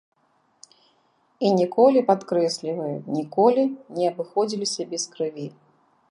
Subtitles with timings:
[1.49, 3.63] І ніколі, падкрэсліваю, ніколі
[3.99, 5.47] не абыходзіліся без крыві.